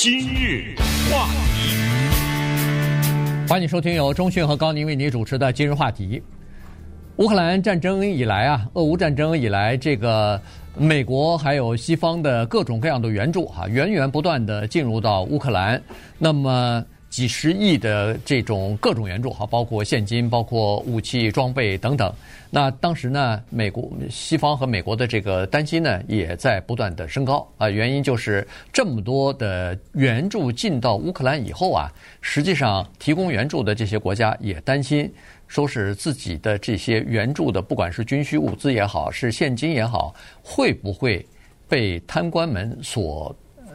[0.00, 0.76] 今日
[1.10, 1.74] 话题，
[3.48, 6.20] 欢迎收听由中讯和高宁为您主持的《今日话题》。
[7.16, 10.40] 乌克兰战争以来啊，俄乌战争以来，这个
[10.76, 15.82] 美国还有西方的各种各样的援助哈、源源不断的进入到乌克兰。
[16.16, 16.84] 那么。
[17.10, 22.12] 几十亿的这种各种援助，哈，包括现金、包括武器装备等等。
[22.50, 27.68] 那当时呢，美国、西方和美国的这个担心呢，也在不断的升高啊。
[27.68, 35.10] 原因就是这么多的援助进到乌克兰以后啊，实际上提供援助的这些国家也担心，
[35.46, 41.24] 说是自己的这些援助的，不管是军需物资也好，是现金也好，会不会
[41.68, 43.34] 被贪官们所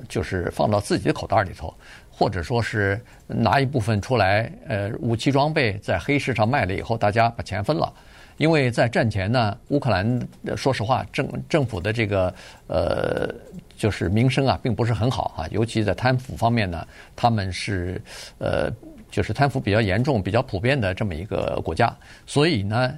[0.10, 1.74] 就是放到自己的口袋里头？
[2.16, 7.92] 或者说是拿一部分出来，呃，武器装备在黑市上卖了以后，大家把钱分了。
[8.38, 12.34] 因为在战前呢，乌克兰说实话，政政府的这个
[12.68, 13.34] 呃，
[13.76, 18.00] 就是名声啊，并不是很好啊，尤其在贪腐方面呢，他们是
[18.38, 18.72] 呃，
[19.10, 21.96] 就是贪腐比较严重、比较普遍的这么一个国家。
[22.26, 22.94] 所以呢，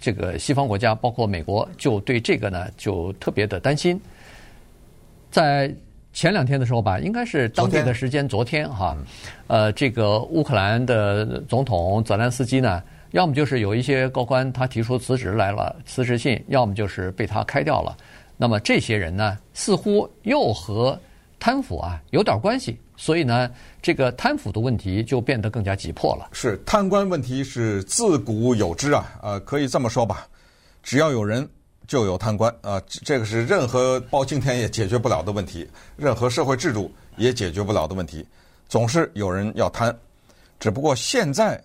[0.00, 3.98] 这个西方国家，包括美国，就对这个呢，就特别的担心，
[5.30, 5.74] 在。
[6.14, 8.96] 前两天的时候吧，应该是当地的时间，昨天哈，
[9.48, 17.96] 呃，这个乌克兰的总统泽连斯基呢，要么就是有一些高官他提出辞职来了，辞职信，要么就是被他开掉了。
[18.36, 20.98] 那么这些人呢，似乎又和
[21.40, 23.50] 贪腐啊有点关系，所以呢，
[23.82, 26.28] 这个贪腐的问题就变得更加急迫了。
[26.32, 30.28] 是贪官问题是自古有之啊，呃，可以这么说吧，
[30.80, 31.46] 只要有人。
[31.86, 38.26] 就有贪官啊，这个是任何包青天也解决不了的问题，任何社会制度也解决不了的问题，
[38.68, 39.94] 总是有人要贪。
[40.58, 41.62] 只不过现在，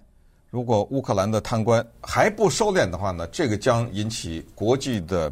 [0.50, 5.32] 如果乌克兰的贪官还不收敛的话呢，这个将引起国际的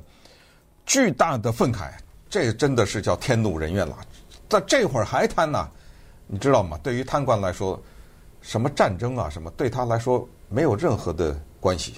[0.86, 1.92] 巨大的愤慨，
[2.30, 3.98] 这真的是叫天怒人怨了。
[4.48, 5.70] 在这会儿还贪呢，
[6.28, 6.80] 你知道吗？
[6.82, 7.78] 对于贪官来说，
[8.42, 11.96] 什么战争啊，什么对他来说没有任何的关系，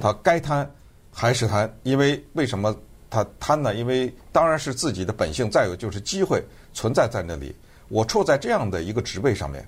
[0.00, 0.70] 他该贪。
[1.20, 2.72] 还是贪，因为为什么
[3.10, 3.74] 他贪呢？
[3.74, 6.40] 因为当然是自己的本性，再有就是机会
[6.72, 7.52] 存在在那里。
[7.88, 9.66] 我处在这样的一个职位上面，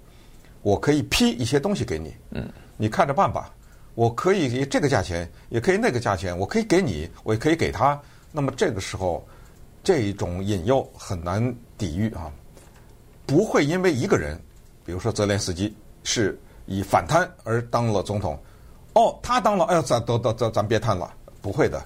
[0.62, 3.52] 我可以批一些东西给你，嗯，你看着办吧。
[3.96, 8.00] 我可以以这个价钱，也可以那个价钱，我可以给你，我也可以给他。
[8.30, 9.26] 那么这个时候，
[9.82, 12.30] 这种引诱很难抵御啊，
[13.26, 14.40] 不会因为一个人，
[14.86, 15.74] 比如说泽连斯基
[16.04, 18.40] 是以反贪而当了总统，
[18.92, 21.12] 哦，他当了，哎呦，咱得得得，咱别贪了。
[21.40, 21.82] 不会的，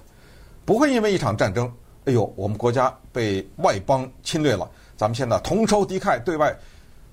[0.65, 1.70] 不会因为一场战争，
[2.04, 6.56] 哎呦，我们国家被外邦侵略了，咱们现在同仇敌忾，对外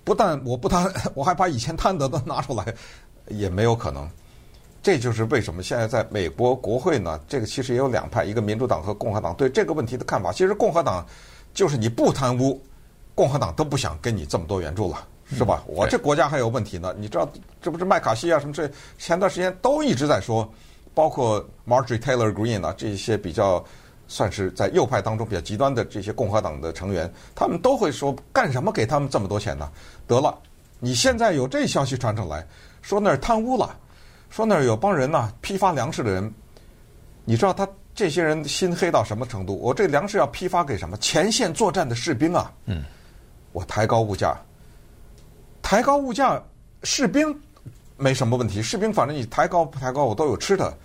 [0.03, 2.65] 不但我不贪， 我还把以前贪得的拿出来，
[3.27, 4.09] 也没有可能。
[4.83, 10.31] 这就是为什么现在在美国国会呢，这个其实也有两派，一个民主党和共和党对这个问题的看法。
[10.31, 11.05] 其实共和党
[11.53, 12.59] 就是你不贪污，
[13.13, 15.63] 共和党都不想给你这么多援助了，是吧？
[15.67, 17.29] 我这国家还有问题呢，你知道
[17.61, 20.51] 这不是麦卡锡啊什么这前段时间都一直在说。
[20.93, 23.63] 包括 Marjorie Taylor Greene 啊，这些比较
[24.07, 29.71] 算是在右派当中比较极端的这些共和党的成员，他们都会说：干什么给他们这么多钱呢？
[30.05, 30.37] 得了，
[30.79, 32.45] 你现在有这消息传出来，
[32.81, 33.73] 说那儿贪污了，
[34.29, 36.33] 说那儿有帮人呐批发粮食的人，
[37.23, 39.57] 你知道他这些人心黑到什么程度？
[39.57, 42.51] 我这粮食要批发给什么前线作战的士兵啊？
[42.65, 42.83] 嗯，
[43.53, 44.35] 我抬高物价，
[45.61, 46.41] 抬高物价，
[46.83, 47.33] 士兵。
[48.01, 50.75] 没什么问题，士兵反正你抬高不抬高，我都有吃的。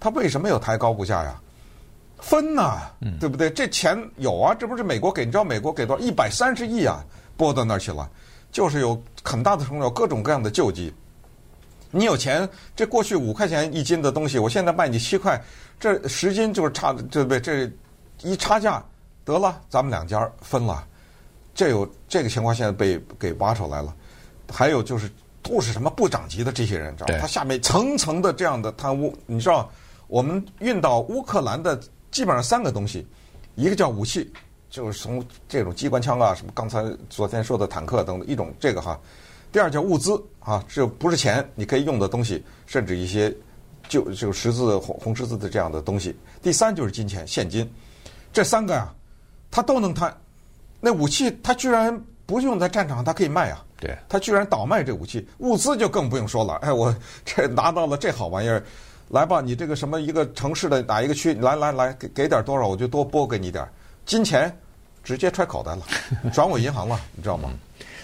[0.00, 1.40] 他为什么有抬高物价呀？
[2.18, 3.48] 分呐、啊，对不对？
[3.48, 5.24] 这钱有啊，这不是美国给？
[5.24, 6.02] 你知道美国给多少？
[6.02, 7.04] 一百三十亿啊，
[7.36, 8.10] 拨到那儿去了，
[8.50, 10.92] 就是有很大的程度，有各种各样的救济。
[11.90, 15.40] 你有钱，这过去五块钱一斤的东西，我现在卖你七块，
[15.78, 17.40] 这十斤就是差，对不对？
[17.40, 17.70] 这
[18.22, 18.84] 一差价
[19.24, 20.84] 得了，咱们两家分了。
[21.54, 23.94] 这有这个情况，现在被给挖出来了。
[24.50, 25.08] 还有就是。
[25.44, 29.70] 都是什么部长级的这些人，知道他下面层层的这样的贪污，你知道，
[30.06, 31.78] 我们运到乌克兰的
[32.10, 33.06] 基本上三个东西，
[33.54, 34.32] 一个叫武器，
[34.70, 38.98] 就是从这种机关枪啊，什么刚才昨天说的坦克等等一种这个哈。
[39.52, 43.32] 第二叫物资啊，这不是钱，你可以用的东西，甚至一些
[43.86, 46.16] 就就十字红红十字的这样的东西。
[46.42, 47.70] 第三就是金钱现金，
[48.32, 48.94] 这三个呀、啊，
[49.50, 50.16] 他都能贪。
[50.80, 51.96] 那武器他居然
[52.26, 53.64] 不用在战场，他可以卖啊。
[53.84, 56.54] 对，他居然倒卖这武器，物资就更不用说了。
[56.62, 58.64] 哎，我这拿到了这好玩意儿，
[59.10, 63.62] 来吧，你这个什么一个城市的哪一个区，来来来，给给点多少，我就多拨给你点
[64.06, 64.50] 金钱，
[65.02, 65.82] 直接揣口袋了，
[66.32, 67.50] 转我银行了，你知道吗？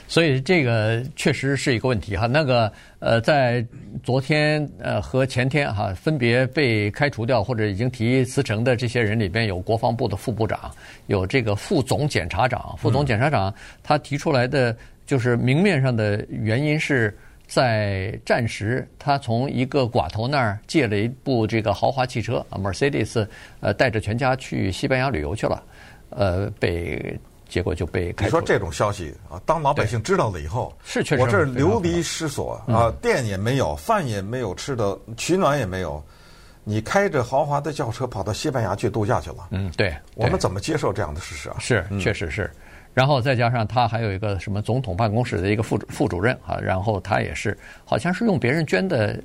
[0.06, 2.26] 所以这个确实是一个问题哈。
[2.26, 3.64] 那个呃，在
[4.02, 10.70] 昨天呃和前天哈，分别被开除掉或者已经提辞呈的这些人里边，有国防部的副部长，
[11.06, 14.76] 有这个副总检察长，副总检察长他提出来的。
[15.10, 17.12] 就是明面上的原因是
[17.48, 23.26] 在战时，他从一个寡头那儿借了一部这个豪华汽车啊，Mercedes，
[23.58, 25.60] 呃，带着全家去西班牙旅游去了，
[26.10, 27.18] 呃，被
[27.48, 28.24] 结果就被开除。
[28.26, 36.00] 你说这种消息啊，当老百姓知道了以后，是确实，我这流离失所啊，店也没有，饭也没有吃的，取暖也没有。
[36.62, 39.48] 你开着豪华的轿车跑到西班牙去度假去了？
[39.50, 39.92] 嗯，对。
[40.14, 41.56] 我们怎么接受这样的事实啊？
[41.58, 42.48] 是，确实是。
[42.92, 49.16] 然后再加上他还有一个什么总统办公室的一个副副主任啊，然后他也是好像是用别人捐的，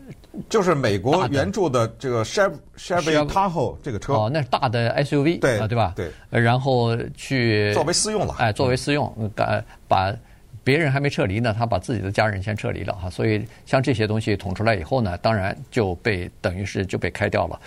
[0.49, 5.93] 就是美国援助的这个 Chevy Tahoe 这个车哦，那是大的 SUV 对啊，对吧？
[5.95, 10.15] 对，然后去作为私用了，哎，作为私用，把把
[10.63, 17.59] 别人还没撤离呢，他把自己的家人先撤离了哈，所以像这些东西捅出来以后呢，当然就被等于是就被开掉了，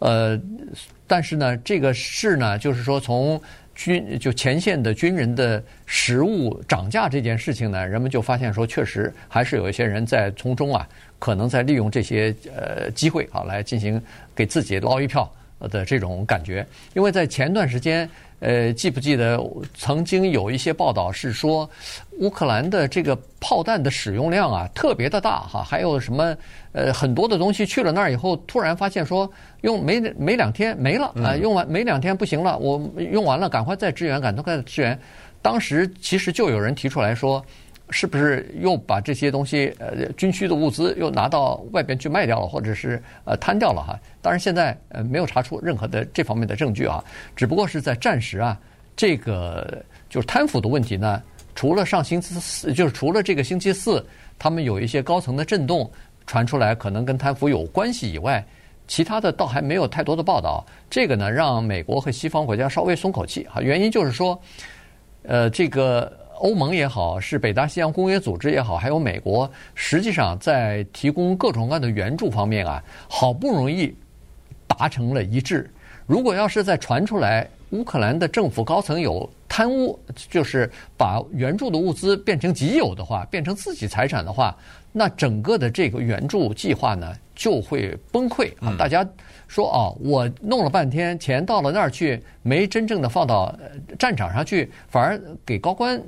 [0.00, 0.36] 呃，
[1.06, 3.40] 但是呢，这个事呢，就是说从。
[3.74, 10.88] 军就前线的军人的食物涨价这件事情呢，人们就发现说，确实还是有一些人在从中啊，
[11.18, 14.00] 可能在利用这些呃机会啊，来进行
[14.34, 16.66] 给自己捞一票的这种感觉。
[16.94, 18.08] 因为在前段时间，
[18.40, 19.38] 呃，记不记得
[19.74, 21.68] 曾经有一些报道是说，
[22.20, 26.36] 乌克兰的这个炮弹的使用量啊特别的大哈，还有什么
[26.72, 29.30] 呃很多的东西去了那儿以后，突然发现说
[29.62, 34.98] 用没没两天没了啊，用完没两天不行了，我用完了赶快再支援，赶快再支援。
[35.40, 37.44] 当时其实就有人提出来说。
[37.90, 44.00] 是不是又把这些东西呃军需的物资又拿到外边去卖掉了，或者是呃摊掉了哈？
[44.22, 47.04] 当然现在呃没有查出任何的这方面的证据啊，
[47.36, 48.58] 只不过是在战时啊，
[48.96, 51.22] 这个就是贪腐的问题呢，
[51.54, 54.04] 除了上星期四，就是除了这个星期四，
[54.38, 55.88] 他们有一些高层的震动
[56.26, 58.42] 传出来，可能跟贪腐有关系以外，
[58.88, 60.64] 其他的倒还没有太多的报道。
[60.88, 64.40] 这个呢，让美国和西方国家稍微松口气哈，原因就是说，
[65.22, 66.23] 呃这个。
[66.44, 73.96] 欧盟也好，是北大西洋公约组织也好，还有美国，实际上在提供各种各样的援助方面啊，好不容易
[74.66, 75.70] 达成了一致。
[76.06, 76.62] 如果要是。
[76.62, 79.98] 再传出来乌克兰的政府高层有贪污，
[80.30, 80.70] 就是。
[80.98, 84.54] 把援助的物资变成己有的话，变成自己财产的话，
[84.92, 88.76] 那整个的这个援助计划呢就会崩溃啊！
[88.78, 89.06] 大家。
[89.54, 93.56] 说哦，我弄了半天，钱到了那儿去，没真正的放到
[93.96, 95.16] 战场上去，反而
[95.46, 96.02] 给高官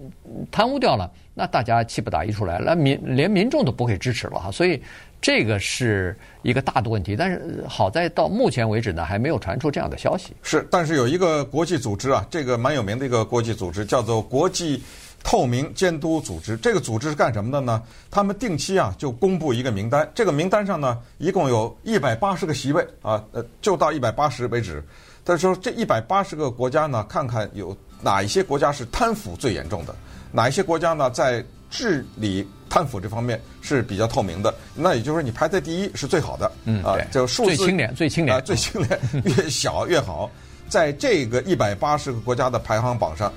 [0.51, 4.83] 贪污掉了，那大家气不打一处来，那民连民众都不会支持了哈，所以
[5.21, 7.15] 这个是一个大的问题。
[7.15, 10.33] 但是好在到目前为止呢，还没有传出这样的消息。
[10.43, 14.83] 是，但是有一个国际组织啊，这个蛮有名的一个国际组织，叫做国际。
[15.23, 17.83] 透明监督组织，这个组织是干什么的呢？
[18.11, 24.83] 他们定期啊就公布一个名单，这个名单上呢一共有一百八十个席位啊，呃，就到一百八十为止。
[25.25, 29.93] 他说这一百八十个国家呢，看看有哪一些国家是贪腐最严重的，
[30.31, 34.55] 哪一些国家呢在治理贪腐这方面是比较透明的。
[34.77, 40.31] 那也就是说，你排在第一是最好的，嗯，啊，就数字最清廉，最清廉，最清廉， 越小越好。
[40.69, 43.33] 在这个一百八十个国家的排行榜上，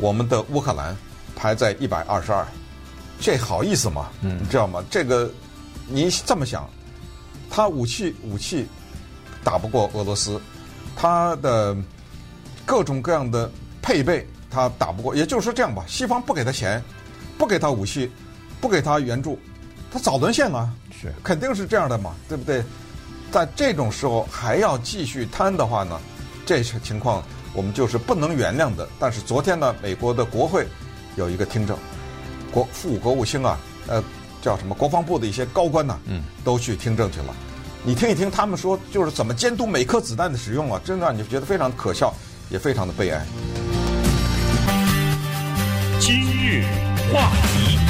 [0.00, 0.96] 我们的乌克兰。
[1.38, 2.44] 排在一百二十二，
[3.20, 4.08] 这好意思吗？
[4.22, 4.84] 嗯，你知道吗？
[4.90, 5.30] 这个，
[5.86, 6.68] 你这么想，
[7.48, 8.66] 他武器武器
[9.44, 10.40] 打不过俄罗斯，
[10.96, 11.76] 他的
[12.66, 13.48] 各种各样的
[13.80, 16.82] 配备他打不过，也就是说这样吧，西方不给他钱，
[17.38, 18.10] 不给他武器，
[18.60, 19.38] 不给他援助，
[19.92, 22.64] 他早沦陷了，是肯定是这样的嘛，对不对？
[23.30, 26.00] 在这种时候还要继续贪的话呢，
[26.44, 27.22] 这些情况
[27.54, 28.88] 我们就是不能原谅的。
[28.98, 30.66] 但是昨天呢，美国的国会。
[31.18, 31.76] 有一个听证，
[32.52, 33.58] 国副国务卿啊，
[33.88, 34.02] 呃，
[34.40, 34.72] 叫什么？
[34.74, 37.34] 国防部的一些高官呢、啊，嗯，都去听证去了。
[37.82, 42.14] 你听一听他们说，就是怎么监督每颗子弹的使用啊，真的让你觉得非常可笑，
[42.50, 43.26] 也非常的悲哀。
[45.98, 46.64] 今日
[47.12, 47.87] 话题。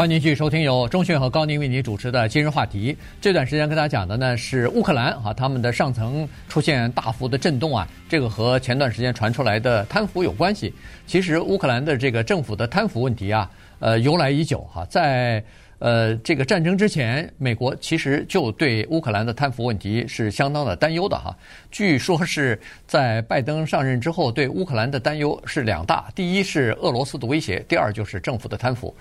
[0.00, 2.96] 欢迎继续收听由钟迅和高宁为您主持的今日话题。
[3.20, 10.72] 这段时间跟大家讲的呢是乌克兰啊，他们的上层出现大幅的震动啊，这个和前段时间传出来的贪腐有关系。
[11.06, 15.44] 其实乌克兰的这个政府的贪腐问题啊，呃，由来已久哈，在
[15.80, 21.36] 呃这个战争之前，美国其实就对乌克兰的贪腐问题是相当的担忧的哈。
[21.70, 28.94] 据说是在拜登上任之后，对乌克兰的担忧是两大：第一是俄罗斯的威胁，第二就是政府的贪腐。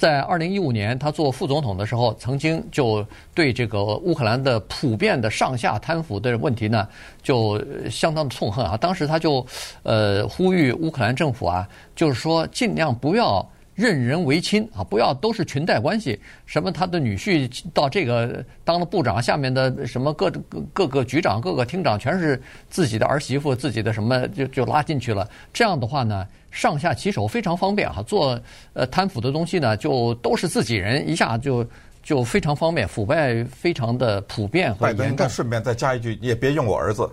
[0.00, 6.88] 在二零一五年，他做副总统的时候，曾经就对这个乌克兰的普遍的上下贪腐的问题呢，
[7.22, 8.78] 就相当的痛恨啊。
[8.78, 9.46] 当时他就
[9.82, 13.46] 呃呼吁乌克兰政府啊，就是说尽量不要
[13.80, 16.20] 任人唯亲啊，不要都是裙带关系。
[16.44, 25.26] 什么他的女婿到这个当了部长，下面的什么各各各个局长、各个厅长全是自己的儿媳妇、自己的什么就就拉进去了。
[25.52, 28.02] 这样的话呢，上下其手非常方便啊。
[28.06, 28.38] 做
[28.74, 31.66] 呃贪腐的东西呢，就都是自己人，一下就。
[32.02, 35.04] 就非常方便，腐败非常的普遍和严重。
[35.04, 37.08] 拜登再顺便再加一句，你也别用我儿子，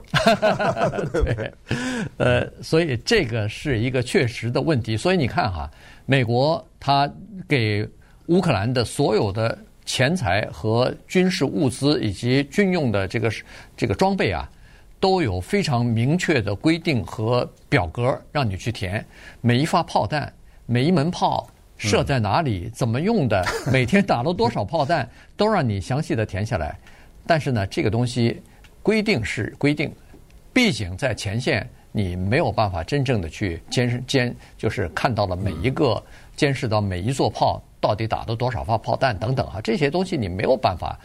[1.12, 1.54] 对 不对？
[2.18, 4.96] 呃，所以这个是一个确实的问题。
[4.96, 5.70] 所以你看哈，
[6.06, 7.12] 美国他
[7.48, 7.88] 给
[8.28, 13.32] 乌克兰的所有的钱财和军事物资以及军用的这个
[13.76, 14.50] 这个装备啊，
[15.00, 19.06] 都有非常明确的规定和表格让你去填，
[19.42, 20.32] 每一发炮弹，
[20.66, 21.48] 每一门炮。
[21.78, 22.70] 设在哪里？
[22.74, 23.46] 怎么用的？
[23.72, 25.08] 每天打了多少炮弹？
[25.36, 26.78] 都让你详细的填下来。
[27.26, 28.42] 但是呢，这个东西
[28.82, 29.94] 规定是规定，
[30.52, 36.04] 毕竟在前线，你没有办法真正的去监视监，就是看到了每一个
[36.36, 41.00] 监视到每一座炮到底打了多少发炮弹等等啊，这些东西你没有办法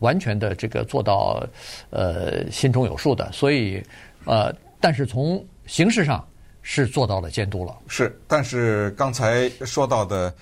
[0.00, 1.46] 完全的这个做到
[1.90, 3.30] 呃心中有数的。
[3.30, 3.82] 所以
[4.24, 6.26] 呃，但是从形式上。
[6.68, 10.34] 是做到了监督了，是，但是刚才说到的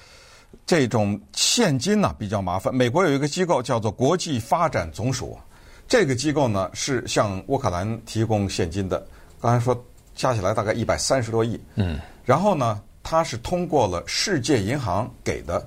[0.65, 2.75] 这种现金呢，比较麻烦。
[2.75, 5.39] 美国有一个机构叫做国际发展总署，
[5.87, 9.07] 这个机构呢是向乌克兰提供现金的。
[9.39, 9.79] 刚才说
[10.15, 15.63] 加起来大概一百三十多亿，嗯，然后呢，它是通过了世界银行给的，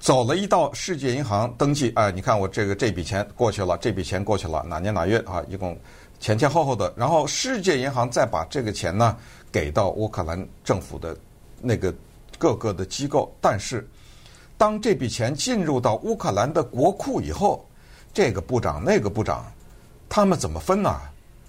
[0.00, 5.78] 走了一道世界银行登记，哎，你看我这个这笔钱过去了，这笔钱过去了，哪年哪月啊，一共
[6.18, 9.16] 前前后后的，然后世界银行再把这个钱呢。
[9.52, 11.16] 给到乌克兰政府的
[11.60, 11.94] 那个
[12.38, 13.88] 各个的机构，但是
[14.58, 17.66] 当这笔钱进入到乌克兰的国库以后，
[18.12, 19.44] 这个部长那个部长，
[20.08, 21.00] 他们怎么分呢？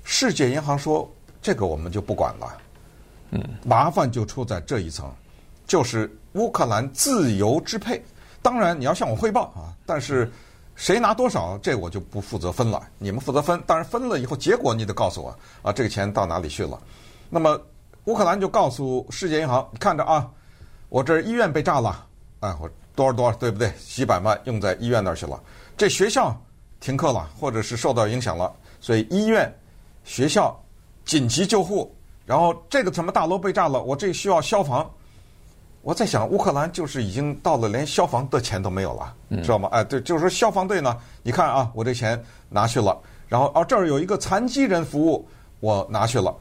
[0.03, 1.09] 世界银行说
[1.41, 2.57] 这个我们就不管了，
[3.31, 5.09] 嗯，麻烦就出在这一层，
[5.65, 8.01] 就是乌克兰自由支配。
[8.41, 10.31] 当然你要向我汇报啊，但是
[10.75, 13.61] 谁拿多少，这我就不负责分了，你们负责分。
[13.67, 16.81] 当然分了以后，结果你得告诉我啊，这个钱到哪里去了？
[17.29, 17.61] 那么。
[18.07, 20.25] 乌克兰就告诉世界银行：“你看着啊，
[20.87, 22.05] 我这医院被炸了，
[22.39, 23.69] 啊，我多少多少，对不对？
[23.85, 25.37] 几百万用在医院那儿去了。
[25.75, 26.33] 这学校
[26.79, 28.49] 停课了，或者是受到影响了，
[28.79, 29.53] 所以医院、
[30.05, 30.57] 学校
[31.03, 31.93] 紧急救护。
[32.25, 34.89] 然后这个什么大楼被炸了，我这需要消防。
[35.81, 39.67] 我在想，乌克兰就是已经到了连消防的钱都没有了，知道吗？
[39.73, 42.97] 哎，对，就是说消防队呢，你看啊，我这钱拿去了。
[43.27, 45.27] 然后哦，这儿有一个残疾人服务，
[45.59, 46.33] 我拿去了。”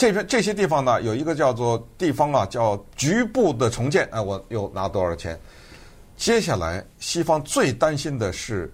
[0.00, 4.08] 这边这些地方呢，有一个叫做地方啊，叫局部的重建。
[4.10, 5.38] 哎，我又拿多少钱？
[6.16, 8.72] 接下来，西方最担心的是，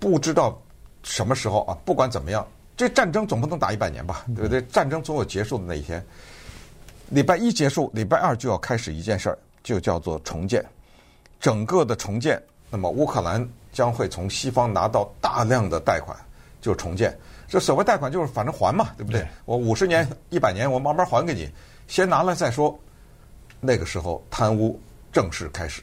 [0.00, 0.60] 不知道
[1.04, 2.44] 什么时候啊，不管怎么样，
[2.76, 4.24] 这战争总不能打一百年吧？
[4.34, 4.60] 对不对？
[4.62, 6.04] 战争总有结束的那一天。
[7.10, 10.64] 礼拜一结束，礼拜二就要开始一件事儿，就叫做重建。
[11.38, 16.18] 整个的重建，那么乌克兰将会从西方拿到大量的贷款，
[16.60, 17.16] 就重建。
[17.52, 19.20] 这所谓贷款就是反正还嘛，对不对？
[19.20, 21.46] 对，我五十年、一百年，我慢慢还给你，
[21.86, 22.74] 先拿来再说。
[23.60, 24.80] 那个时候贪污
[25.12, 25.82] 正式开始，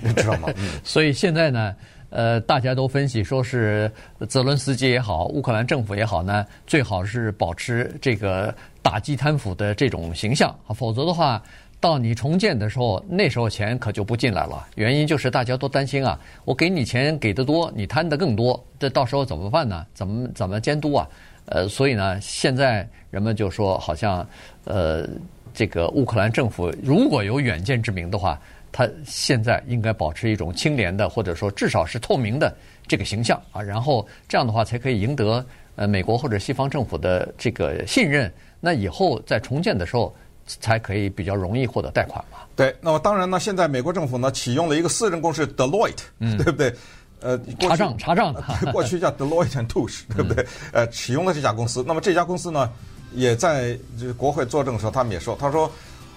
[0.00, 0.48] 你知道吗？
[0.54, 0.78] 嗯。
[0.84, 1.74] 所以现在呢，
[2.10, 3.90] 呃，大家都分析说是
[4.28, 11.42] 泽伦斯基也好，乌克兰政府也好呢，最好是保持这个打击贪腐的这种形象啊，否则的话。
[11.84, 14.66] 到你重建的时候，那时候钱可就不进来了。
[14.74, 19.84] 原因就是大家都担心啊，我给你钱给得多，你贪得更多，这到时候怎么办呢？
[19.92, 21.06] 怎么怎么监督啊？
[21.44, 24.26] 呃，所以呢，现在人们就说，好像
[24.64, 25.06] 呃，
[25.52, 28.40] 这个乌克兰政府如果有远见之明的话，
[28.72, 32.56] 他现在应该保持一种清廉的，或者说至少是透明的
[32.88, 35.44] 这个形象啊，然后这样的话才可以赢得
[35.76, 38.32] 呃美国或者西方政府的这个信任。
[38.58, 40.10] 那以后在重建的时候。
[40.46, 42.38] 才可以比较容易获得贷款嘛？
[42.56, 46.74] 对，那么当然呢，现在美国政府呢启用了一个私人公司 Deloitte，嗯，对不对？
[47.20, 50.46] 呃，查账查账的， 过去叫 Deloitte and Touche，对不对？
[50.72, 51.82] 呃，启用了这家公司。
[51.86, 52.70] 那么这家公司呢，
[53.14, 55.70] 也在这国会作证的时候，他们也说，他说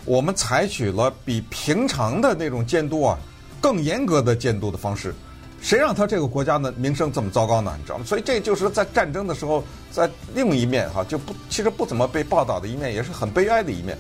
[0.04, 3.18] 我们采取了比平常的那种监督啊
[3.62, 5.16] 更严格的监督的方式。
[5.60, 7.74] 谁让他这个国家的名声这么糟糕呢？
[7.80, 8.04] 你知道吗？
[8.06, 13.98] 所以这就是在战争的时候，在另一面哈就不其实不怎么被报道的一面，也是很悲哀的一面。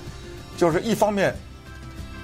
[0.58, 1.34] 就是一方面，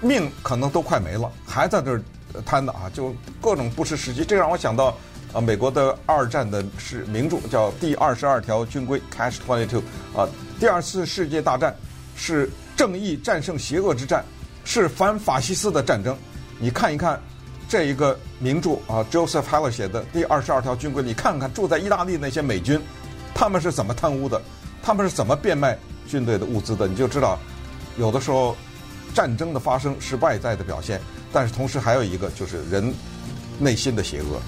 [0.02, 2.02] 命可能都快没了，还在这儿
[2.44, 4.26] 贪的啊，就各种不失时机。
[4.26, 4.98] 这让我想到
[5.32, 9.84] 啊，美国的二战的是名著叫《第二十二条军规》Cash Twenty Two）
[10.16, 10.28] 啊，
[10.60, 11.76] 第二次世界大战
[12.16, 14.26] 是正义战胜邪恶之战，
[14.66, 16.18] 是反法西斯的战争。
[16.60, 17.22] 你看一看
[17.70, 22.82] 这一个名著啊，Joseph Heller 写的《第二十二条军规》，你看看住在意大利那些美军，
[23.36, 24.42] 他们是怎么贪污的，
[24.82, 27.38] 他们是怎么变卖军队的物资的，你就知道。
[27.98, 28.56] 有的时候，
[29.14, 31.00] 战争的发生是外在的表现，
[31.32, 32.94] 但是同时还有一个就是人
[33.60, 34.42] 内心的邪恶。